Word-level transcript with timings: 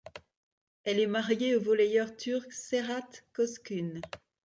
Elle 0.83 0.99
est 0.99 1.05
mariée 1.05 1.55
au 1.55 1.61
volleyeur 1.61 2.17
turc 2.17 2.51
Serhat 2.51 3.07
Coşkun. 3.33 4.01